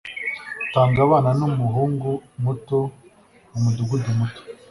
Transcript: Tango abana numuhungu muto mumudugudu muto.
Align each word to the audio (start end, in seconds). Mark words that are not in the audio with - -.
Tango 0.73 0.99
abana 1.07 1.29
numuhungu 1.39 2.09
muto 2.43 2.79
mumudugudu 3.51 4.09
muto. 4.19 4.39